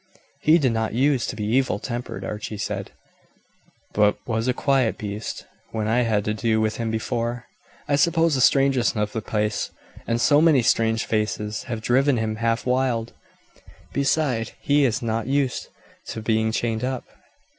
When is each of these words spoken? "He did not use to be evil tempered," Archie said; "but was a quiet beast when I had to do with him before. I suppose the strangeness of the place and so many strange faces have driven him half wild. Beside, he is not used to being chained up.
"He 0.41 0.57
did 0.57 0.71
not 0.71 0.95
use 0.95 1.27
to 1.27 1.35
be 1.35 1.43
evil 1.45 1.77
tempered," 1.77 2.25
Archie 2.25 2.57
said; 2.57 2.89
"but 3.93 4.17
was 4.25 4.47
a 4.47 4.51
quiet 4.51 4.97
beast 4.97 5.45
when 5.73 5.87
I 5.87 6.01
had 6.01 6.25
to 6.25 6.33
do 6.33 6.59
with 6.59 6.77
him 6.77 6.89
before. 6.89 7.45
I 7.87 7.97
suppose 7.97 8.33
the 8.33 8.41
strangeness 8.41 8.95
of 8.95 9.11
the 9.11 9.21
place 9.21 9.69
and 10.07 10.19
so 10.19 10.41
many 10.41 10.63
strange 10.63 11.05
faces 11.05 11.65
have 11.65 11.81
driven 11.81 12.17
him 12.17 12.37
half 12.37 12.65
wild. 12.65 13.13
Beside, 13.93 14.53
he 14.59 14.85
is 14.85 15.03
not 15.03 15.27
used 15.27 15.67
to 16.07 16.23
being 16.23 16.51
chained 16.51 16.83
up. 16.83 17.05